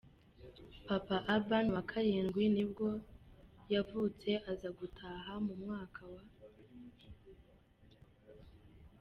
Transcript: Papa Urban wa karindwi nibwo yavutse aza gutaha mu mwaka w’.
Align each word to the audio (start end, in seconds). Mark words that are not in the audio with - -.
Papa 0.87 1.15
Urban 1.35 1.65
wa 1.75 1.83
karindwi 1.89 2.43
nibwo 2.55 2.87
yavutse 3.73 4.29
aza 4.51 4.69
gutaha 4.79 5.31
mu 5.45 5.53
mwaka 5.61 6.01
w’. 6.11 6.15